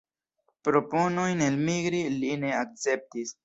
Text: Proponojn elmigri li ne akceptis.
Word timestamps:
Proponojn 0.67 1.45
elmigri 1.49 2.03
li 2.17 2.35
ne 2.47 2.59
akceptis. 2.65 3.39